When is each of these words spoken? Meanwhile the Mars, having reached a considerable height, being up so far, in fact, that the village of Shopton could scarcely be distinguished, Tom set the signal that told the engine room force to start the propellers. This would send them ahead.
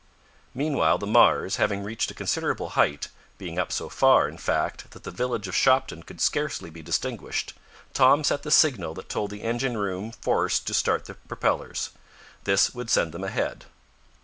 Meanwhile 0.55 0.97
the 0.97 1.05
Mars, 1.05 1.57
having 1.57 1.83
reached 1.83 2.09
a 2.09 2.15
considerable 2.15 2.69
height, 2.69 3.09
being 3.37 3.59
up 3.59 3.71
so 3.71 3.87
far, 3.87 4.27
in 4.27 4.39
fact, 4.39 4.89
that 4.89 5.03
the 5.03 5.11
village 5.11 5.47
of 5.47 5.55
Shopton 5.55 6.01
could 6.01 6.19
scarcely 6.19 6.71
be 6.71 6.81
distinguished, 6.81 7.53
Tom 7.93 8.23
set 8.23 8.41
the 8.41 8.49
signal 8.49 8.95
that 8.95 9.09
told 9.09 9.29
the 9.29 9.43
engine 9.43 9.77
room 9.77 10.11
force 10.11 10.59
to 10.59 10.73
start 10.73 11.05
the 11.05 11.13
propellers. 11.13 11.91
This 12.45 12.73
would 12.73 12.89
send 12.89 13.11
them 13.11 13.23
ahead. 13.23 13.65